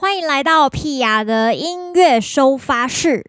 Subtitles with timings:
[0.00, 3.24] 欢迎来到屁雅的音乐收发室。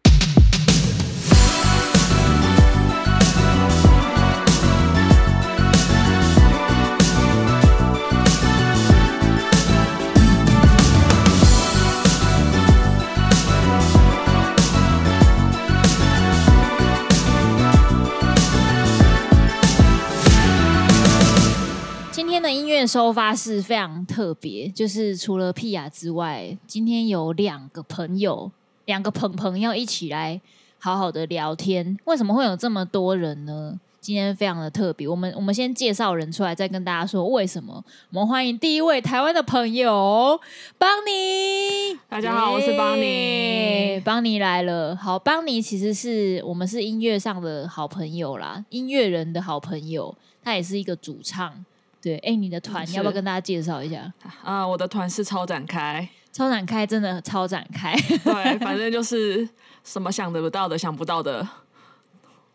[22.87, 28.51] 收发是非常特别，就是除了 p 雅之外，今天有两个朋友，
[28.85, 30.39] 两个朋朋友一起来
[30.79, 31.97] 好好的聊天。
[32.05, 33.79] 为什么会有这么多人呢？
[34.01, 35.07] 今天非常的特别。
[35.07, 37.83] 我们我们先介绍人出来，再跟大家说为什么。
[38.11, 40.39] 我们欢迎第一位台湾的朋友
[40.77, 44.95] 邦尼，大家好，我是邦尼，邦尼来了。
[44.95, 51.65] 好邦尼其实是我们是音乐上的好朋友啦，音乐人的好朋友，他也是一个主唱。
[52.01, 54.11] 对，哎，你的团要不要跟大家介绍一下？
[54.43, 57.93] 啊，我的团是超展开，超展开，真的超展开。
[58.23, 59.47] 对， 反正就是
[59.83, 61.45] 什么想得不到的、想不到的，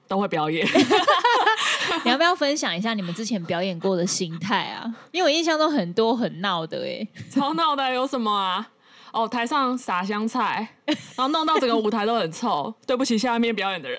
[0.09, 0.67] 都会表演。
[2.05, 4.85] 你要不要分享一下你们之前表演过的心态啊？
[5.13, 8.71] 因为我印象中很多很闹的，哎，超闹的有什么啊？
[9.13, 13.99] 哦，台上撒香菜，然后弄到整个舞台都很臭，对不起下面表演的人。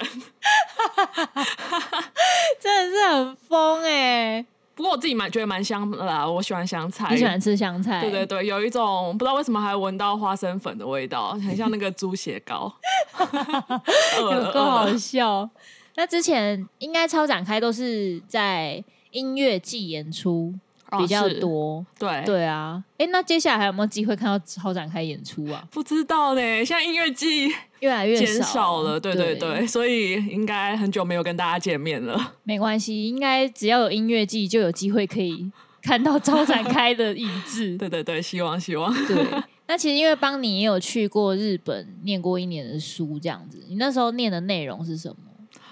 [2.59, 4.43] 真的是很疯，哎。
[4.75, 7.07] 不过我自己蛮觉得蛮香的啦，我喜欢香菜。
[7.09, 8.01] 你喜欢吃香菜？
[8.01, 12.71] 对对对，有一种不知道为什么还闻到花生粉的味道，很像那个猪血糕，
[14.19, 15.49] 有够好笑？
[15.95, 20.53] 那之前应该超展开都是在音乐季演出。
[20.99, 25.63] 比较多，对对啊，哎，那接下来还有没有机会看到超展开演出啊？
[25.71, 27.47] 不知道呢，现在音乐季
[27.79, 32.35] 越来越减少了，对对对，所以应该很久没有跟大家见面了。
[32.43, 37.75] 没关系，应该只要有音乐季就有机会可以看到超展开的影子。
[37.77, 38.93] 对对对，希望希望。
[39.07, 39.25] 对，
[39.67, 45.15] 那其实因为邦尼也有去过日本念过一年的书，这样子，你那时候念的内容是什么？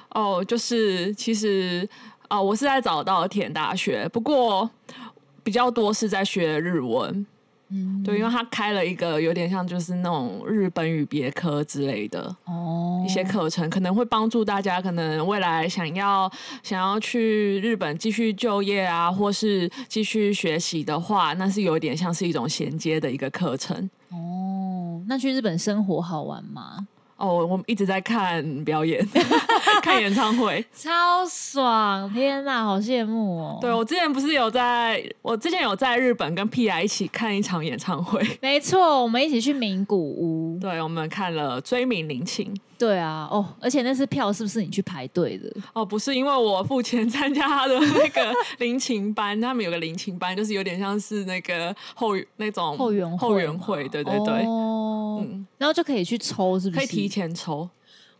[0.09, 1.87] 哦，就是其实
[2.27, 4.67] 啊，我是在早稻田大学，不过。
[5.43, 7.25] 比较多是在学日文，
[7.69, 16.31] 嗯，对，因为他开了一个有点像就是那种日本语别科之类的哦，一些课程可能会帮助大家，可能未来想要
[16.63, 25.03] 想要去日本继续就业啊，或是继续学习的话，那是有点像是一种衔接的一个课程哦。
[25.07, 26.87] 那去日本生活好玩吗？
[27.23, 29.01] 哦，我们一直在看表演，
[29.81, 32.11] 看演唱会，超爽！
[32.13, 33.57] 天哪，好羡慕哦！
[33.61, 42.53] 对我之前不是有在，我之前有在日本跟 P.I 一起看一场演唱会，没错，我们一起去名古屋，对，我们看了追名林琴。
[42.83, 45.49] 对啊，哦，而且那是票是不是你去排队的？
[45.71, 57.69] 哦，不是，因为我付钱参加他的那个 临琴班，他们有个临琴班，就是有点像是那个后那种后援后援会，对对对，嗯，然后就可以去抽，是不是可以提前抽？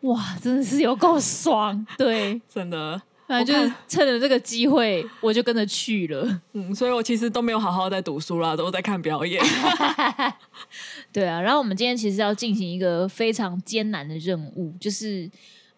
[0.03, 3.01] 哇，真的是有够爽，对， 真的。
[3.41, 6.41] 就是趁着这个机会，我就跟着去了。
[6.51, 9.41] 嗯，所以我其实都没有好好在读书啦，都在看表演。
[11.13, 15.29] 对啊，然后我们今天其实要进行一个非常艰难的任务，就是。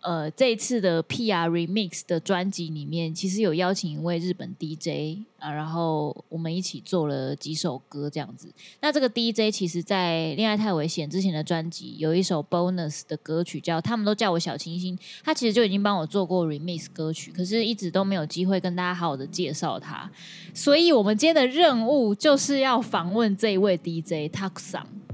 [0.06, 8.48] 呃，这一次的 PR Remix 的专辑里面，其实有邀请一位日本 DJ 啊，然后我们一起做了几首歌这样子。
[8.82, 20.08] 那这个 DJ 其实，在《恋爱太危险》之前的专辑有一首 Bonus 的歌曲，叫《他们都叫我小清新》，他其实就已经帮我做过 Remix 歌曲，可是一直都没有机会跟大家好好的介绍他。
[20.54, 25.05] 所以我们今天的任务就是要访问这一位 DJ Takson。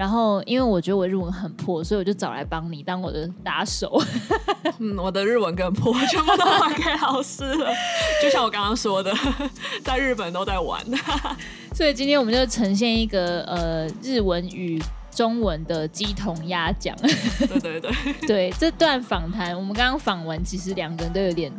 [0.00, 3.98] 然后，因为我觉得我日文很破，所以我就找来帮你当我的打手。
[4.80, 7.70] 嗯，我的日文更破，全部都还给老师了。
[8.22, 9.12] 就像我刚刚说的，
[9.84, 10.82] 在日本都在玩，
[11.76, 14.82] 所以今天我们就呈现一个呃日文与
[15.14, 16.96] 中文的鸡同鸭讲。
[16.96, 17.92] 对对对，
[18.26, 21.52] 对这段访谈，我们刚刚访完，其实两个人都有点。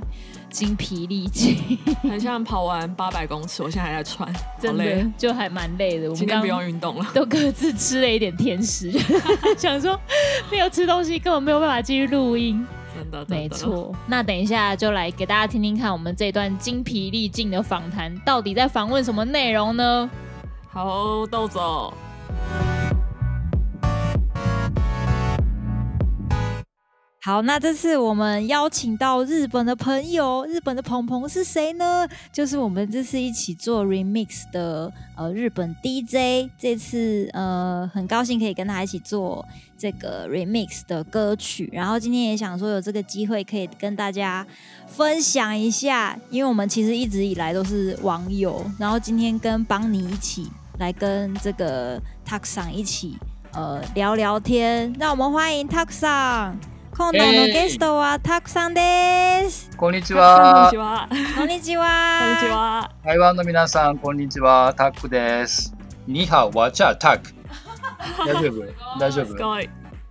[0.52, 1.58] 精疲力尽，
[2.04, 4.32] 很像跑完八百公尺，我现在还在穿，
[4.62, 6.10] 真的就还蛮累的。
[6.10, 8.92] 我今天不用运动了，都各自吃了一点甜食，
[9.58, 10.00] 想说
[10.52, 12.64] 没有吃东西根本没有办法继续录音。
[12.96, 20.10] 真的没错，那等一下就来给大家听听看，我们这段精疲力尽的访谈到底在访问什么内容呢？
[20.70, 21.58] 好，豆子。
[27.24, 32.08] 好，那这次我们邀请到日本的朋友，日本的鹏鹏是谁呢？
[32.34, 36.50] 就是我们这次一起做 remix 的呃日本 DJ。
[36.58, 39.48] 这次呃很高兴可以跟他一起做
[39.78, 44.44] 这个 remix 的歌曲，然后今天也想说有这个机会可以跟大家
[44.88, 50.48] 分享一下，因为我们其实一直以来都是网友，然后今天跟邦尼一起
[50.80, 53.16] 来跟这个 Takson 一起
[53.54, 56.54] 呃聊聊天，让我们欢迎 Takson。
[57.02, 60.70] 今度のゲストはたくさんです、こんにちは
[61.36, 65.76] こんにちは台湾の皆さんこんにちはたくです
[66.08, 67.34] にはわちゃタク
[68.26, 69.34] 大丈夫 大丈夫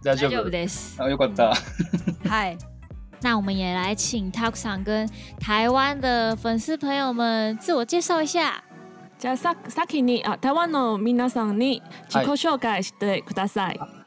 [0.03, 1.55] 大丈夫ですあよかった
[2.29, 2.59] はい
[3.23, 5.09] 那我们也来请 t a くさん跟
[5.41, 8.63] 台湾的粉丝朋友们自我介绍一下。
[9.19, 13.79] じゃあさ先にあ台湾の皆さんに自己紹介してください。
[13.79, 14.00] はい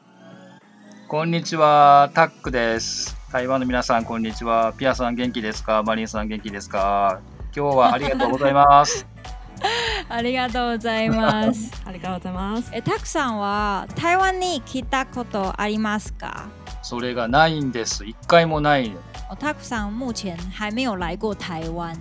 [1.06, 3.14] こんにちは、タックです。
[3.30, 4.72] 台湾の皆さん、こんにちは。
[4.78, 7.20] ピアさん、元気ですかマリンさん、元気ですか
[7.54, 9.06] 今日はありがとうございます。
[10.08, 11.70] ありがとうございます。
[11.84, 12.70] ありがとうございます。
[12.74, 16.46] え、タクさんは台湾に来たことありますか
[16.82, 18.06] それがないんです。
[18.06, 18.90] 一回もない。
[19.38, 21.94] タクさん、目前还没有来过台湾。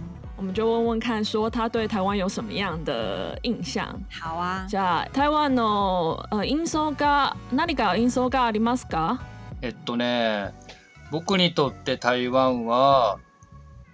[0.44, 3.88] 我们就问问看，说他对台湾有什么样的印象？
[4.12, 4.66] 好啊。
[4.70, 9.22] じゃあ台湾の印象が何か印象がありますか？
[9.62, 10.52] えっとね、
[11.12, 13.20] 僕にとって台湾は、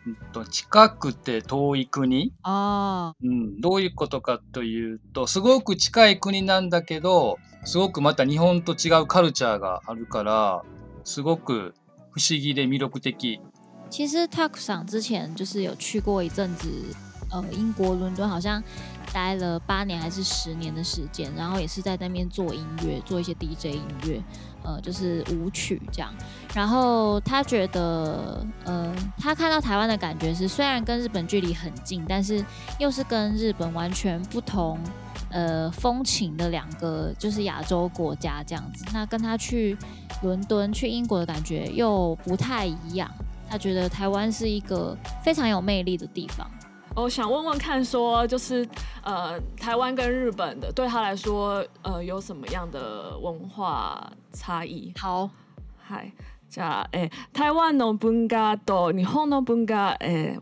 [0.07, 10.63] えっと、近くて遠い国あ、うん、どういうことかというとすごく近い国なんだけどすごくまた日本と違うカルチャーがあるから
[11.03, 11.75] すごく
[12.09, 13.39] 不思議で魅力的
[13.89, 16.69] 其实 Tuck 厂之前就是有去过一阵子，
[17.31, 18.61] 呃，英国伦敦好像
[19.11, 24.21] 待了八年还是十年的时间，然后也是在那边做音乐，做一些 DJ 音乐，
[24.63, 26.13] 呃，就是舞曲这样。
[26.53, 32.43] 然后他觉得，呃，他看到台湾的感觉是，虽然跟日本距离很近，但是
[32.79, 34.77] 又是跟日本完全不同，
[35.31, 38.85] 呃，风情的两个就是亚洲国家这样子。
[38.93, 39.75] 那跟他去
[40.21, 43.09] 伦敦、去英国的感觉又不太一样。
[43.49, 46.47] 他觉得台湾是一个非常有魅力的地方。
[46.95, 48.67] 我、想问问看说，就是
[49.03, 54.91] 呃，台湾跟日本的对他来说，呃，有什么样的文化差異？
[54.99, 55.29] 好，
[55.87, 55.99] は
[56.51, 60.37] じゃあ、え、台湾の文化と日本の文化、え、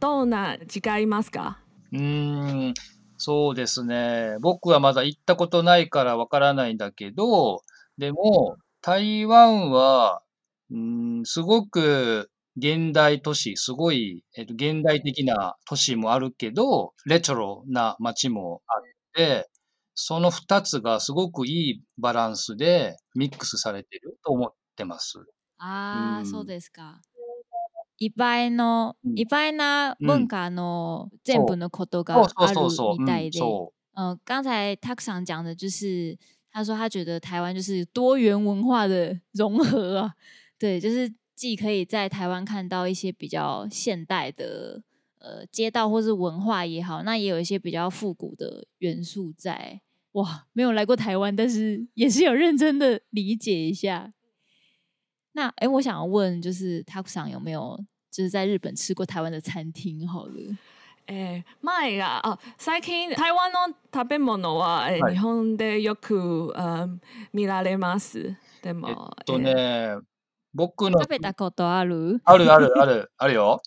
[0.00, 1.58] どんな違いますか？
[1.92, 2.72] う
[3.18, 4.38] そうですね。
[4.40, 7.62] 僕はまだ行ったことないからわからないんだけど、
[7.98, 10.22] でも台湾は、
[10.70, 18.82] うすごく現代都市、すごい、えっと、現代的な都市もあるけど、レトロな街もあっ
[19.14, 19.48] て、
[19.94, 25.18] その2つがすごくいいバランスでミックスされてると思ってます。
[25.58, 27.00] ああ、うん、そうですか。
[27.98, 32.32] いっぱいの、いっぱいな文化の全部のことがある
[32.98, 33.38] みたいで。
[33.98, 36.18] 呃，刚才くさん讲的就是，
[36.52, 40.14] 他说他觉得台湾就是多元文化的融合、啊，
[40.58, 44.82] 对，就是既可以在台湾看到一些比较现代的
[45.18, 49.80] 呃街道或是文化也好，那也有一些比较复古的元素在。
[50.12, 54.12] 哇，没有来过台湾，但是也是有认真的理解一下。
[55.32, 57.78] 那哎，我想要问，就是 t a k s h n 有没有
[58.10, 60.08] 就是在日本吃过台湾的餐厅？
[60.08, 60.34] 好了，
[61.04, 66.86] 哎，My 呀，哦，Taiwan on Tabemono 啊，然后的 Yoku 呃
[67.32, 67.98] m i r a l e m
[70.56, 73.60] 僕の食べたことあるあるあるあるあるよ。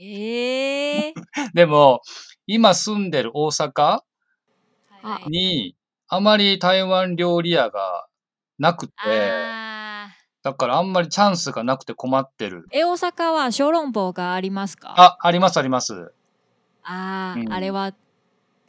[0.00, 0.10] え
[1.14, 2.00] えー、 でも
[2.48, 4.00] 今住んでる大阪
[5.28, 5.76] に
[6.08, 8.08] あまり台湾料理屋が
[8.58, 8.92] なくて
[10.42, 12.64] だからあんまりチャンスがなくて困ってる。
[12.72, 16.12] え大阪は小籠包がありますかあありますあります。
[16.82, 17.92] ああ、うん、あれは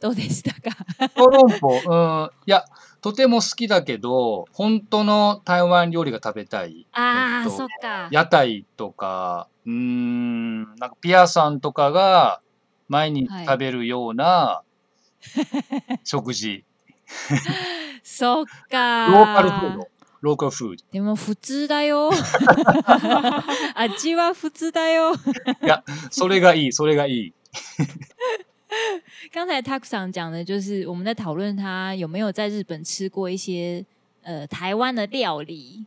[0.00, 0.76] どうでしたか
[1.18, 2.64] 小籠包うんいや
[3.04, 12.40] とても好きだけど本当の台湾料理が食べたいああ、えっと、そっか屋台とかうんなんかピアさんとかが
[12.88, 14.62] 毎日食べるような
[16.04, 16.64] 食事、
[18.02, 19.88] そっかローカルフード
[20.22, 22.08] ローカルフードでも普通だよ
[23.74, 25.12] 味は普通だよ
[25.62, 27.34] いやそれがいいそれがいい
[29.32, 33.84] 刚才 Takson 讲的，就是我们在讨论他有没有在日本吃过一些
[34.22, 35.84] 呃台湾的料理。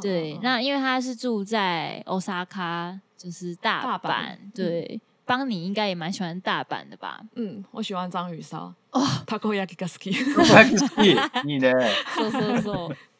[0.00, 4.34] 对，那因为他是住在 Osaka，就是大阪。
[4.54, 7.20] 对，邦尼应该也蛮喜欢大阪的吧？
[7.34, 8.72] 嗯，我喜欢章鱼烧。
[9.26, 11.70] Takoyaki，g a s k i 你呢
[12.16, 12.68] ？so s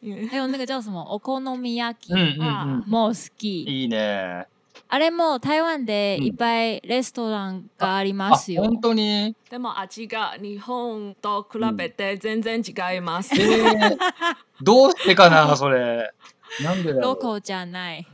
[0.31, 4.49] 还有那个叫什么 Okonomiyaki，m o，Morski。
[4.95, 8.61] あれも台湾でいっぱいレストランがありますよ。
[8.63, 13.33] 本当にでも味が日本と比べて全然違います。
[13.35, 13.97] えー、
[14.61, 16.11] どうしてかな、それ。
[16.63, 18.05] なんでロコじゃない。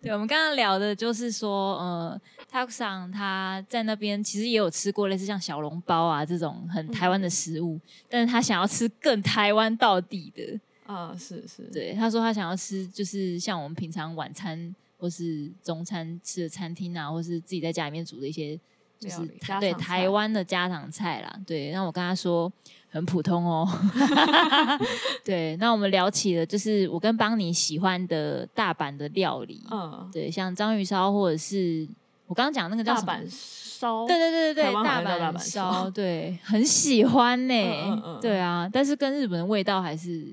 [0.00, 2.18] 对， 我们刚刚聊的就是说，呃
[2.50, 10.58] t a k s a n 他在那边其实也有吃过类似像小笼包啊这种很台湾的食物，嗯、但是他想要吃更台湾到底的。
[10.86, 18.58] 啊，是是，对，他说他想要吃，就是像我们平常晚餐或是中餐吃的餐厅啊，或是自己在家里面煮的一些，
[18.98, 19.18] 就是
[19.60, 21.40] 对台湾的家常菜啦。
[21.46, 22.52] 对，那我跟他说
[22.90, 23.66] 很普通哦。
[25.24, 29.62] 对，那我们聊起了，就是我跟邦尼喜欢的大阪的料理。
[29.70, 31.88] 嗯，对，像章鱼烧，或者是
[32.26, 34.04] 我刚刚讲那个叫大阪烧。
[34.06, 38.18] 对对对对对，大阪大阪烧，对，很喜欢呢。
[38.20, 40.26] 对啊，但是跟日本的味道还是。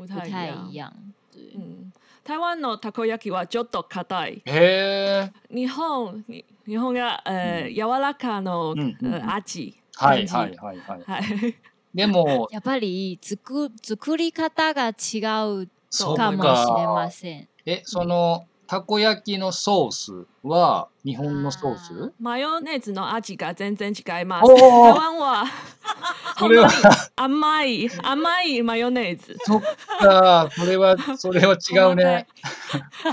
[0.00, 0.90] 不太不太一样。
[1.30, 1.92] 对，嗯，
[2.24, 4.42] 台湾のたこ焼きはちょっと硬い。
[4.46, 5.32] へえ。
[5.54, 6.24] 日本
[6.66, 9.74] 日本が、えー、柔らかの、うん味。
[9.96, 11.54] はいはいはいはい。
[11.94, 15.18] でもやっぱり作作り方が違
[15.50, 15.68] う
[16.16, 17.48] かもしれません。
[17.66, 24.46] え、そのたこ焼きのソースは日本のソースマヨネーズの味が全然違います。
[24.46, 25.44] 台湾は
[26.38, 26.70] こ れは
[27.16, 29.36] 甘い甘いマヨネーズ。
[29.44, 29.62] そっ
[29.98, 32.28] か、それはそれは違うね。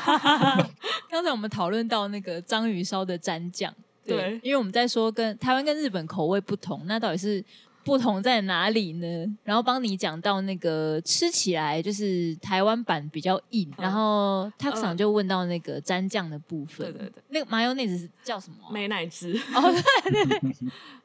[1.10, 3.74] 刚才我们讨论到那个章鱼烧的蘸酱，
[4.06, 7.44] 对，因为我们在说跟台湾跟日本口味不同，那到底是
[7.88, 9.26] 不同在哪里呢？
[9.46, 16.92] 然后帮你讲到那个吃起来就是台湾版比较硬，然后 t a k s n 就问到那个蘸酱的部分。
[16.92, 18.58] 对对对，那个 Mayonnaise 叫什么？
[18.74, 19.32] 美奶汁。
[19.56, 19.72] 哦，
[20.04, 20.54] 对对对，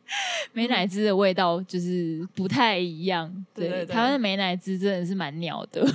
[0.53, 3.33] 美奶汁的味道就是不太一样。
[3.55, 5.87] 对，台湾的美奶汁真的是蛮鸟的。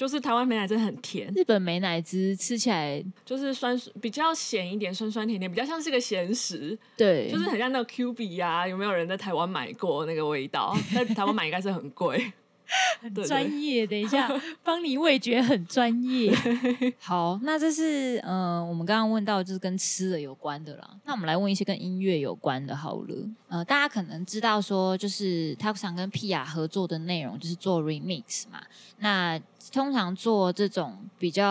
[0.00, 6.74] 就是台湾美奶汁很甜，日本美奶汁吃起来就是酸，比较咸一点，酸酸甜甜，比较像是个咸食。
[6.96, 8.66] 对，就是很像那个 Q B 呀。
[8.66, 10.74] 有没有人在台湾买过那个味道？
[10.94, 12.32] 在台湾买应该是很贵，
[13.02, 13.86] 很专业。
[13.86, 14.26] 等一下，
[14.64, 16.32] 帮你味觉很专业。
[16.98, 20.90] 好，那这是嗯，我们刚刚问到就是跟吃的有关的啦。
[21.04, 23.28] 那我们来问一些跟音乐有关的好了。
[23.48, 28.62] 呃，大家可能知道说，就是他想跟 Pia 合作的内容就是做 Remix 嘛。
[29.02, 29.38] 那
[29.72, 31.44] 通常做这种比较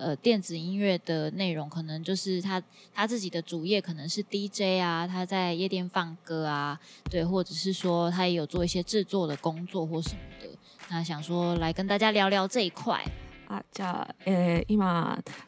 [0.00, 2.62] 呃电子音乐的内容，可能就是他
[2.94, 6.78] 他自己的主业可能是 DJ 啊，他在夜店放歌啊，
[7.10, 10.48] 对，或者是说他也有做一些制作的工作或什么的。
[10.88, 13.02] 那想说来跟大家聊聊这一块
[13.48, 13.60] 啊。
[13.74, 14.78] じゃ、え、今、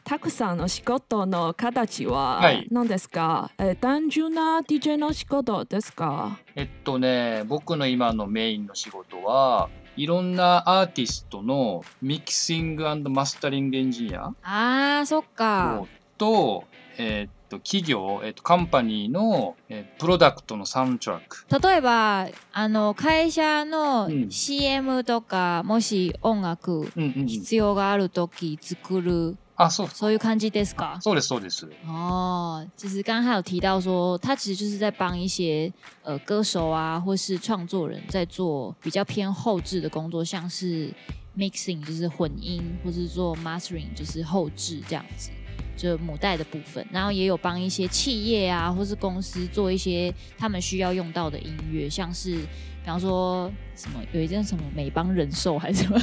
[0.03, 3.49] たくさんの仕事の形はなんですか？
[3.57, 6.37] え、単純な DJ の仕事ですか？
[6.55, 9.69] えっとね、僕の今のメインの仕事は。
[9.99, 15.85] いろんなアーティストのミキシングマスタリングエンジニアあーそっか
[16.17, 16.63] と,、
[16.97, 26.89] えー、っと企業、えー、っとカンパニーの、えー、プロダクトのサウンドトラック例えばあの会社の CM とか、うん、もし音楽
[27.27, 31.01] 必要がある時作る啊，s 以可以 discount。
[31.01, 31.67] そうですそうです。
[31.85, 40.89] 哦，其实刚刚还有提到说，他其实就是在帮一些呃歌手啊，或是创作人在做比较偏后置的工作，像是
[41.37, 45.29] mixing 就是混音，或是做 mastering 就是后置这样子。
[45.79, 55.97] 就母带的部分，然后也有帮一些企业啊，或是公司做一些他们需要用到的音乐，像是比方说什么有一件什么美邦人寿还是什么，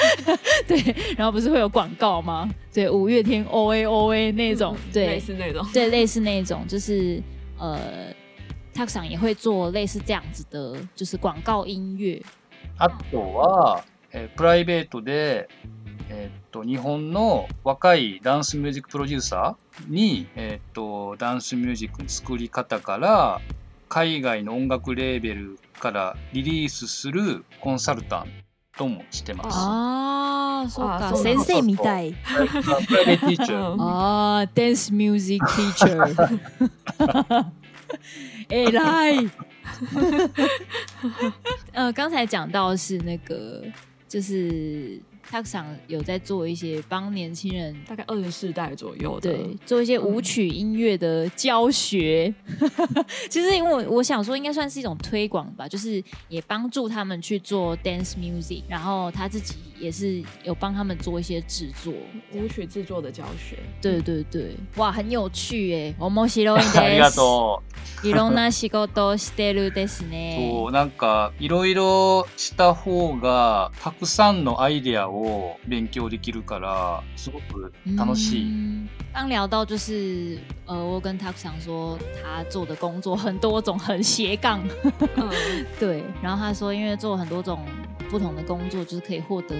[0.66, 0.80] 对，
[1.18, 2.48] 然后不是会有广告吗？
[2.72, 7.22] 对，五月天 O A O A 那种，对，类似那种，对，类似那种，就是
[7.58, 7.78] 呃
[8.72, 12.18] t a k s n 也会做类似这样子的，就是广告音乐。
[12.78, 13.84] あとは
[14.34, 15.46] プライベートで。
[16.12, 23.40] えっと、日本の若いダンスミュージックプロデューサーに、えっと、ダンスミュージックの作り方から
[23.88, 28.26] 海外の音楽レーベルからリリースするコンサルタン
[28.76, 29.56] トもしてます。
[29.56, 32.12] ああ、そうか、先生みたい。
[33.78, 38.56] ああ、ダンスミュージックティーチャー。
[38.68, 39.30] えらい。
[41.72, 43.62] 呃， 刚才讲到是那个，
[44.08, 45.00] 就是
[45.30, 49.32] 他想有在做一些帮年轻人，大概二十代左右的，
[49.64, 52.34] 做一些舞曲音乐的教学。
[53.30, 59.54] 其实，因为我想说，应该算是一种推广吧，就是也帮助他们去做 dance music，然后他自己。
[59.80, 61.90] 也是有帮他们做一些制作、
[62.34, 63.58] 舞曲制作的教学。
[63.80, 65.94] 对对对，哇，很有趣耶！
[65.98, 67.18] 我もしろいです。
[68.06, 70.36] いろんな仕事してるですね。
[70.60, 78.86] そう、なんかいろいろした方がたくさんのアイデアを勉強できるからすごく楽しい。
[79.14, 84.60] 刚聊到就是呃，我跟他讲说他做的工作很多种，很斜杠。
[85.80, 87.58] 对，然后他说因为做很多种
[88.10, 89.54] 不同的工作，就是可以获得。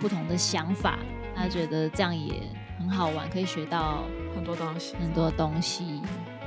[0.00, 0.98] 不同的想法，
[1.34, 2.42] 他觉得这样也
[2.78, 4.04] 很好玩，可以学到
[4.34, 6.00] 很多东西，很多东西，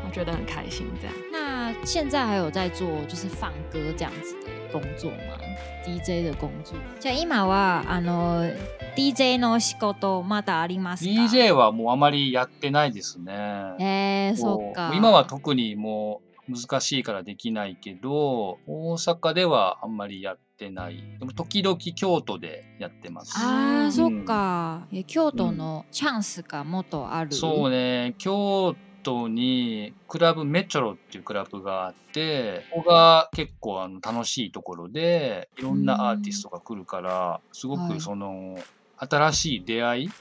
[0.04, 5.38] 他觉得很开心样，那现在还有在做就是放歌这样子的工作吗
[5.86, 6.76] ？DJ 的工作？
[7.00, 8.50] じゃ今はあの
[8.96, 13.76] DJ の仕事まだありますか？DJ はもうあまりやってないですね。
[13.80, 14.92] え、そうか。
[14.96, 16.22] 今は特にも。
[16.50, 20.98] 難しいからできないけど、大阪ではあんまりやってない。
[21.20, 23.34] でも時々京都でやってます。
[23.38, 23.50] あ
[23.84, 24.86] あ、うん、そっか。
[25.08, 28.16] 京都のチャンスがもっとある、うん、そうね。
[28.18, 38.64] 京都にクラブメチョロっていうクラブがあってここが結構あの楽しいところでいろんなアーティストが来るから、すごくその、はい
[39.10, 40.20] 新しい出会い、ミーテ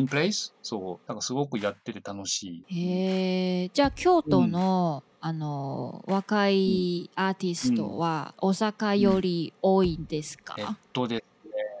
[0.00, 2.86] ィングプレイス、そう、なんかすごくやってて楽しい。
[2.88, 11.24] へえ、じゃあ京都の、うん、あの若いアーティストは大阪より多いんですか、うん、えっとで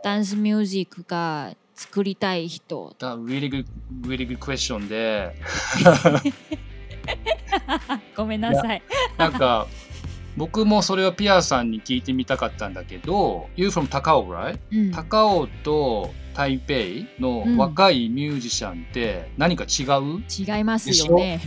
[0.02, 2.94] ダンスミュージックが作りたい人。
[2.98, 3.66] だ、really good,
[4.02, 5.34] really good question で。
[8.16, 8.82] ごめんなさい。
[9.18, 9.66] なんか
[10.36, 20.24] 僕もそれをピアさんに聞いてみたかったんだけど You from 高尾 right?、うん、高尾と台北の若いミュージシャンって何か違う、
[20.56, 21.40] 違いますよね。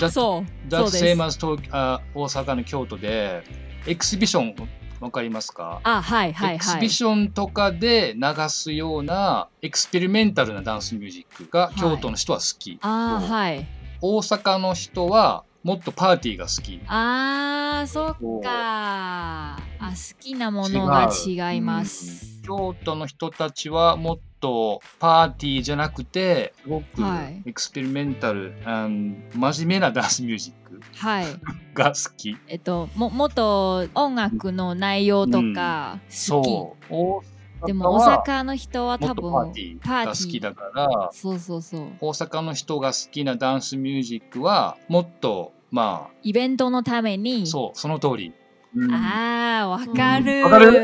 [0.00, 0.70] だそう。
[0.70, 3.42] だってセイマス東あ大阪の京都で
[3.86, 4.56] エクシビション
[5.00, 6.54] わかりますかあ、はいはいはい。
[6.56, 12.70] エクシビションとかで流すようなエクスペリメンタルなダンスミュージックが京都の人は好き。
[12.78, 13.66] はい、あはい。
[14.00, 19.58] 大阪の人はもっとパーティーが好きああ、そっかあ
[19.90, 27.02] 好きなものが違います、京都の人たちはもっとパーティーじゃなくてすごく
[27.46, 31.26] エクスペリメンタル、はい、真面目なダンスミュージック、はい、
[31.74, 48.32] が好き、えっと、ももっと音楽の内容とか好き、うん、そうでも大阪の人は多分パーティーが好きだからそうそうそう大阪の人が好きなダンスミュージックはもっとまあイベントのためにそうその通り、
[48.76, 50.80] うん、ああわかるわ、うん、かる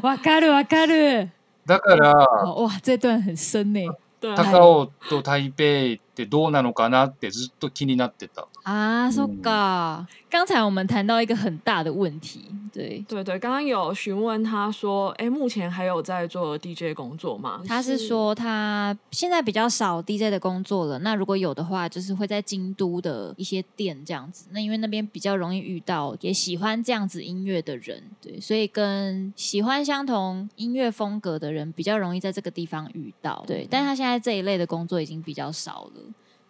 [0.00, 1.30] わかる わかる
[1.66, 2.14] だから
[2.46, 3.88] ね
[4.20, 12.40] 高尾と台北ってどうなのかなってずっと気になってた啊，So g o d 刚才我们谈到一个很大的问题，
[12.72, 17.62] 对对对，刚刚有询问他说，哎，目前还有在做 DJ 工作吗？
[17.68, 20.98] 他是说他现在比较少 DJ 的工作了。
[21.00, 33.66] 那如果有的话，就是会在京都的一些店这样子，那因为那边比较容易遇到也喜欢这样子音乐的人，对，所以跟喜欢相同音乐风格的人比较容易在这个地方遇到，对。
[33.70, 36.00] 但他现在这一类的工作已经比较少了。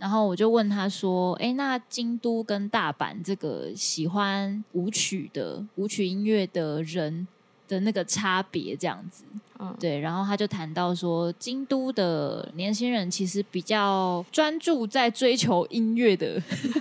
[0.04, 7.26] 然后我就问他说：“哎，那京都跟大阪这个喜欢舞曲的舞曲音乐的人
[7.66, 9.24] 的那个差别这样子？
[9.80, 16.38] 对，然后他就谈到说，京都的年轻人其实比较专注在追求音乐的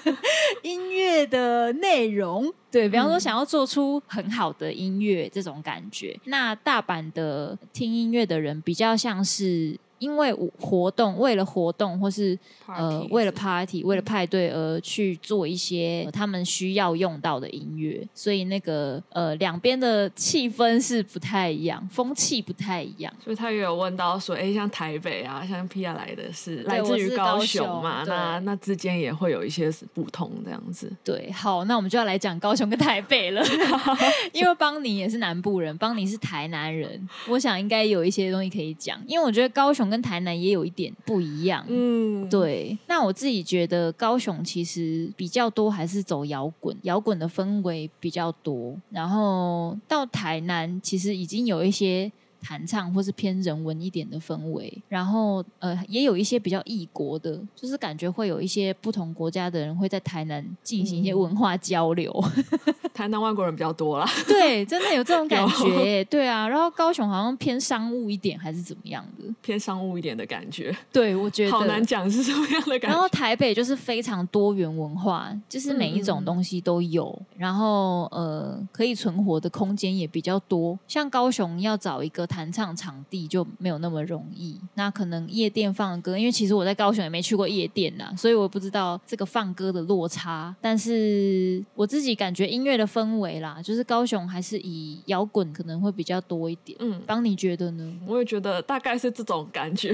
[0.64, 6.20] 音乐的内容，对，比方说想要做出很好的音乐这种感觉。
[6.26, 23.12] 那大阪的听音乐的人比较像是。”因为活动为了活动或是呃为了 party 为了派对而去做一些他们需要用到的音乐，所以那个呃两边的气氛是不太一样，风气不太一样。
[23.24, 28.04] 所以他也有问到说，哎，像台北啊，像 Pia 来的是来自于高雄嘛？
[28.06, 30.92] 那那之间也会有一些是不同这样子。
[31.04, 33.42] 对，好，那我们就要来讲高雄跟台北了，
[34.34, 39.93] 因为邦尼也是南部人，邦尼是台南人，我想应该有一些东西可以讲，因为我觉得高雄。
[39.94, 42.76] 跟台南也有一点不一样，嗯，对。
[42.88, 48.76] 那我自己觉得高雄其实比较多，还是走摇滚，摇滚的氛围比较多。
[48.90, 52.12] 然后到台南，其实已经有一些。
[52.44, 62.14] 弹唱或是偏人文一点的氛围，然后呃，也有一些比较异国的，就是感觉会有一些不同国家的人会在台南进行一些文化交流。
[62.94, 66.48] 台南外国人比较多啦， 对，真的有这种感觉， 对啊。
[66.48, 70.76] 然后高雄好像偏商务一点，还是怎么样的，偏商务一点的感觉。
[70.92, 72.88] 对，我觉得好难讲是什么样的感觉。
[72.90, 80.78] 然后台北就是非常多元文化，就是每一种东西都有，然后呃，可以存活的空间也比较多。
[80.88, 82.28] 像高雄要找一个。
[82.36, 84.60] 弹唱场地就没有那么容易。
[84.74, 90.56] 那可能夜店放歌，因为其实我在高雄也没去过夜店呐，所以我不知道这个放歌的落差。
[90.60, 96.76] 但是我自己感觉音乐的氛围啦，就是高雄还是以摇滚可能会比较多一点。
[96.82, 97.94] 嗯，帮你觉得呢？
[98.08, 99.94] 我也觉得大概是这种感觉。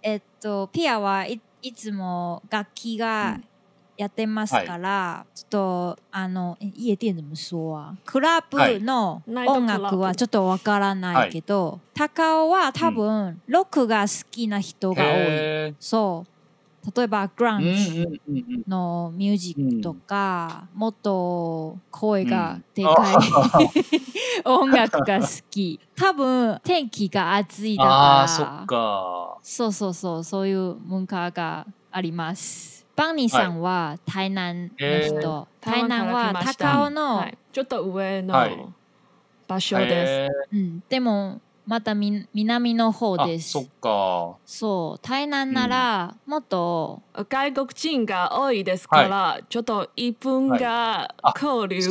[0.00, 3.38] えっとピア一一直つ楽器が
[3.96, 15.74] やってますから、はい、ちょっとあの家店怎么说はクラブの音楽はちょっとわからないけど、はい、高尾は多分、うん、ロックが好きな人が多い。
[15.80, 16.30] そう。
[16.94, 18.06] 例えばグランチ
[18.68, 22.92] のミュージックとか、うん、もっと声がでか
[23.60, 23.70] い、
[24.44, 38.72] うん、音楽が好き多分天気が暑いだからそっかそうそうそうそういう文化がありますバンニーさんは台南の人、はい、台南は高尾の、はい、ちょっと上の
[39.46, 51.86] 場所です、うん、でもまた南の方ですそっかそう台南ならもっと、うん、外国人が多いですから、はい、ちょっと異文が交流、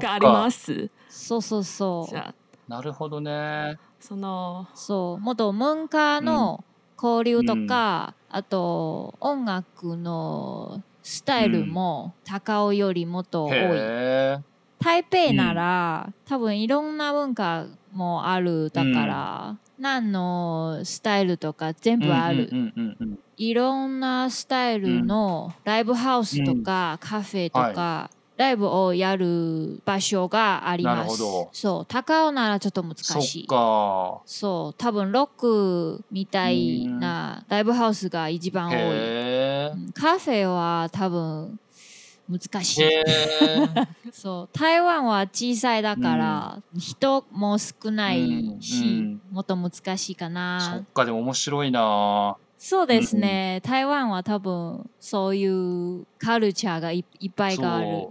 [0.00, 6.62] がありますそうそうそうなるほどねそのそうもっと文化の
[7.00, 14.44] 交流とか、あと音楽のスタイルも高尾よりもっと多い、うん、
[14.84, 22.50] 台北なら、うん、多分いろんな文化もあるだから、うん、何のスタイルとか全部ある、
[23.38, 31.20] いろんなスタイルのライブハウスとかカフェとか、ライブをやる場所があります。
[31.50, 33.46] そう高尾ならちょっと難しい。
[33.50, 39.92] そう多分ロックみたいなライブハウスが一番多い。
[39.92, 41.58] カフェは多分
[42.30, 42.88] 難しい。
[44.12, 50.60] そう台湾は小さいだから、人も少ないし、もっと難しいかな。
[50.76, 52.36] そっかでも面白いな。
[52.56, 58.08] そうですね、うん、台湾は多分そういうカルチャーがいっぱいがある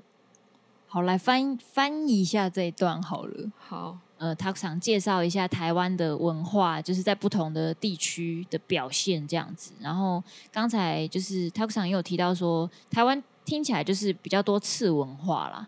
[0.89, 3.52] 好，来翻翻一下这一段好了。
[3.58, 9.73] 好，呃，他想介绍一下台湾的文化，就是在不同的地区的表现这样子。
[9.82, 15.67] 然后刚才就是他想也有提到说，台湾听起来就是比较多次文化啦。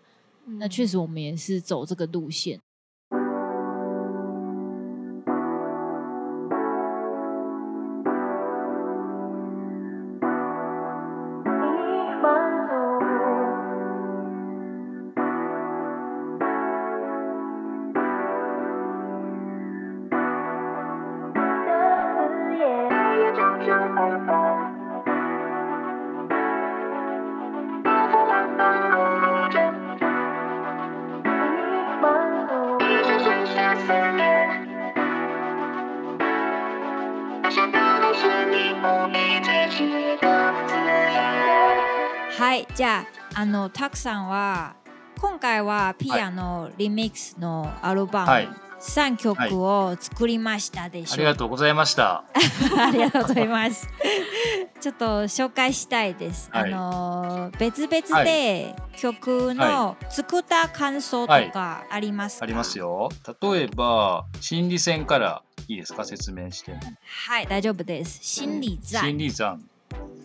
[0.58, 2.58] 那确实我们也是走这个路线。
[43.60, 44.76] のたくさんは
[45.20, 52.24] 今回はピアノリミックスのアルバム、はい、3曲を作りましたでしょ、はい、ありがとうございました
[52.78, 53.86] ありがとうございます
[54.80, 63.10] ちょっと紹介したいです、はい、あの別々で曲の作った感想とかありますか、ありますよ
[63.42, 66.72] 例えば心理戦からいいですか説明して
[67.28, 69.60] はい大丈夫です心理山心理山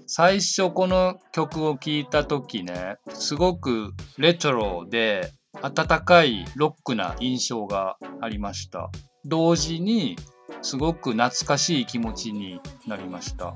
[0.06, 5.72] 最初この曲を聴いた時ねすごくレトロで温
[6.04, 8.90] かいロックな印象がありました
[9.24, 10.16] 同時に
[10.60, 13.54] すごく懐かしい気持ちになりました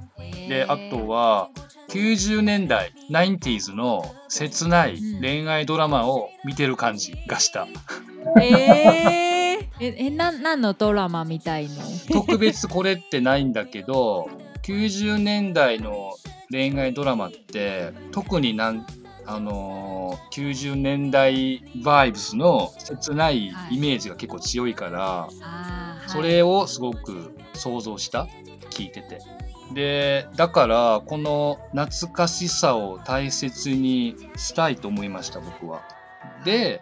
[0.49, 1.51] であとは
[1.91, 7.67] 90年代 90s の切ない恋愛ドラマを見てる感じがした、
[8.41, 11.75] えー、えな何のドラマみたいの
[12.11, 14.29] 特別これってないんだけど
[14.63, 16.13] 90年代の
[16.51, 18.87] 恋愛ドラマって特になん
[19.27, 28.27] あのー、90年代バイブスの切ないイメージが結構強いから、はい、それをすごく想像した
[28.71, 29.19] 聞いてて。
[29.75, 35.83] でだからこの懐かしさを大切にしたいと思いました僕は。
[36.47, 36.81] で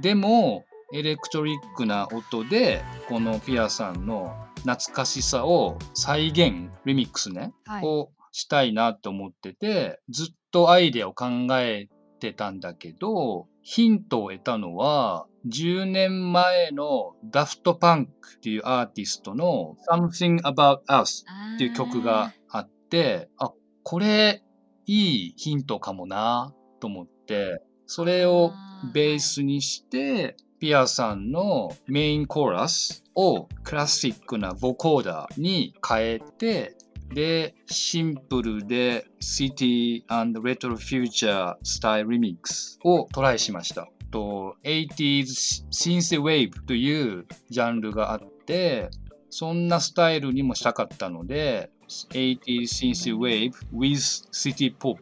[0.00, 4.34] でもエレクトリックな音でこのピアさんの
[4.66, 11.88] 懐かしさを再現リミックスね、はい、をしたいなと思ってて、ずっとアイデアを考え
[12.20, 24.42] てたんだけど、ヒントを得たのは、10年前のダフトパンクっていうアーティストの Something About Us っていう曲があって、あ、これ
[24.84, 28.52] いいヒントかもなと思って、それを
[28.92, 36.74] ベースにして、ピアさんのメインコーラスをクラシックなボコーダーに変えて、
[37.14, 43.88] で、シンプルで City and Retro Future Style Remix をトライしました。
[44.12, 48.88] 80s Synthwave というジャンルがあって、
[49.28, 54.98] そんなスタイルにもしたかったので、80s Synthwave with City Pop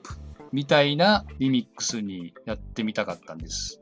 [0.52, 3.80] みたいなリミックスにやってみたかったんです。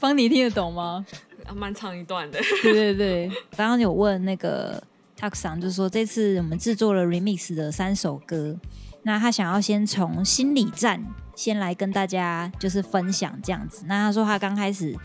[0.00, 1.04] 邦尼听得懂吗？
[1.46, 2.38] 蛮 长一段的。
[2.62, 4.82] 对对对，刚刚有问那个
[5.18, 8.56] Takson 就是说，这次我们制作了 Remix 的三首歌，
[9.02, 11.04] 那他想要先从心理战
[11.34, 13.82] 先来跟大家就是分享这样子。
[13.88, 14.96] 那他说他刚开始。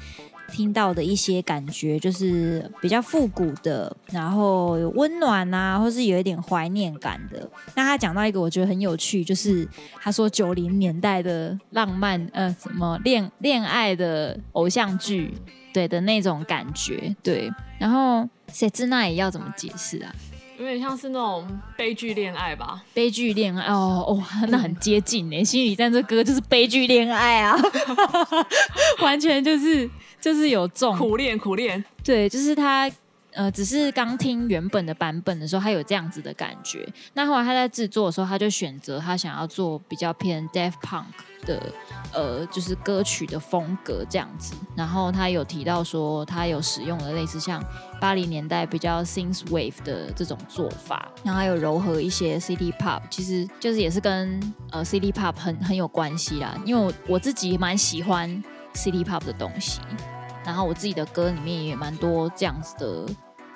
[0.52, 7.48] 听到的一些感觉就是比较复古的，然后有温暖啊，或是有一点怀念感的。
[7.76, 9.68] 那他讲到一个我觉得很有趣，就是
[10.02, 15.34] 他说九零年代的浪漫，呃，什么恋恋爱的偶像剧，
[15.74, 17.52] 对的那种感觉，对。
[17.80, 18.70] 然后谁？
[18.70, 20.14] 知那也要怎么解释啊？
[20.60, 22.82] 有点像是那种悲剧恋爱吧？
[22.94, 27.60] 悲剧恋爱哦，哇，那很接近诶，《心理战》这歌就是悲剧恋爱啊，
[29.02, 29.90] 完全就是。
[30.24, 32.90] 就是有重苦练苦练，对，就是他，
[33.34, 36.88] 呃，只是刚听原本的版本的时候，他有这样子的感觉。
[37.14, 41.04] 那后来他在制作的时候，他就选择他想要做比较偏 Death Punk
[41.46, 41.62] 的，
[42.14, 44.56] 呃，就是歌曲的风格这样子。
[44.78, 47.62] 然后他有提到说，他有使用了类似像
[48.00, 54.40] 八零年代比较 s i n t h Wave 的这种做法，然后还有柔和一些 City Pop，其实就是也是跟
[54.72, 56.58] 呃 City Pop 很很有关系啦。
[56.66, 58.42] 因为我自己蛮喜欢。
[58.74, 59.80] City Pop 的东西，
[60.46, 63.06] 然后我自己的歌里面也蛮多这样子的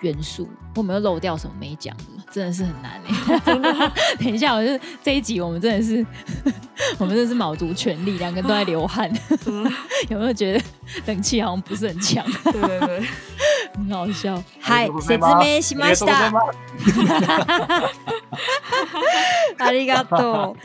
[0.01, 0.47] 元素。
[0.75, 2.03] 我没有漏掉什么没讲的？
[2.31, 3.39] 真的是很难哎。
[4.19, 6.05] 等一下，我就这一集，我们真的是，
[6.99, 9.11] 我们真的是卯足全力，两个都在流汗。
[10.09, 10.61] 有没有觉得
[11.07, 12.23] 冷气好像不是很强？
[12.43, 13.07] 对对对，
[13.75, 14.35] 很好笑。
[14.61, 16.33] h i s u z 马 m e
[19.57, 20.55] 阿里嘎多。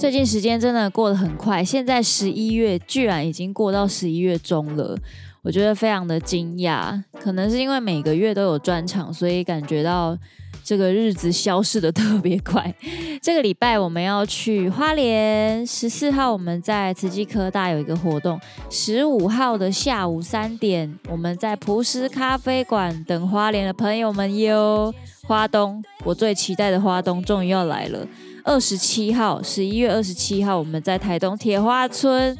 [0.00, 4.96] 最近时间真的过得很快，现在十一月居然已经过到十一月中了，
[5.42, 6.98] 我觉得非常的惊讶。
[7.20, 10.16] 可能是因为每个月都有专场，所以感觉到
[10.64, 12.74] 这个日子消失的特别快。
[13.20, 24.94] 这个礼拜我们要去花莲，十四号我们在慈济科大有一个活动，十五号的下午三点我们在蒲师咖啡馆等花莲的朋友们哟。
[25.24, 28.04] 花东，我最期待的花东终于要来了。
[28.44, 32.36] 二十七号，十一月二十七号，我们在台东铁花村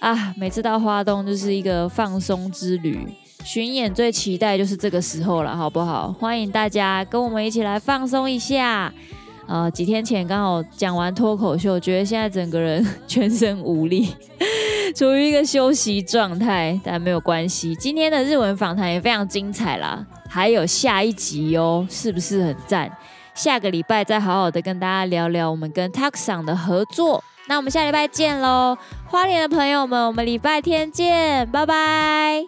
[0.00, 3.06] 啊，每次到花东就是一个放松之旅。
[3.44, 6.10] 巡演最期待就是这个时候了，好不好？
[6.18, 8.92] 欢迎大家跟我们一起来放松一下。
[9.46, 14.08] 呃，几天前刚好讲完脱口秀，觉得现在整个人全身无力，
[14.96, 17.74] 处于一个休息状态，但没有关系。
[17.76, 22.90] 今天的日文访谈也非常精彩啦，还有下一集哟，是不是很赞？
[23.34, 32.46] 下个礼拜再好好的跟大家聊聊我们跟 Taxon 的合作，那我们下礼拜见喽，花莲的朋友们，我们礼拜天见，拜拜。